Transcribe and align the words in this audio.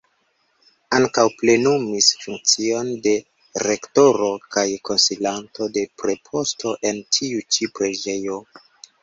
Ankaŭ 0.99 1.25
plenumis 1.41 2.07
funkcion 2.21 2.89
de 3.07 3.13
rektoro 3.67 4.31
kaj 4.57 4.65
konsilanto 4.91 5.69
de 5.77 5.85
preposto 6.05 6.75
en 6.93 7.05
tiu 7.19 7.47
ĉi 7.59 7.71
preĝejo. 7.79 8.43